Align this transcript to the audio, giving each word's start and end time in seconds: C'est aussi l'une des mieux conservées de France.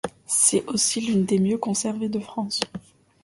C'est 0.25 0.65
aussi 0.65 0.99
l'une 0.99 1.25
des 1.25 1.37
mieux 1.37 1.59
conservées 1.59 2.09
de 2.09 2.17
France. 2.19 2.59